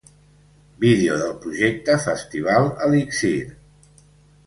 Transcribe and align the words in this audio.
Vídeo 0.85 1.19
del 1.19 1.35
projecte 1.45 1.99
Festival 2.07 2.69
Elixir. 2.89 3.41